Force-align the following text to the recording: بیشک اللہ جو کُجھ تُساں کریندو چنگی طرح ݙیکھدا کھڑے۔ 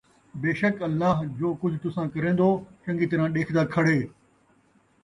بیشک 0.41 0.81
اللہ 0.87 1.15
جو 1.37 1.49
کُجھ 1.61 1.77
تُساں 1.81 2.07
کریندو 2.13 2.49
چنگی 2.83 3.07
طرح 3.11 3.25
ݙیکھدا 3.33 3.63
کھڑے۔ 3.73 3.97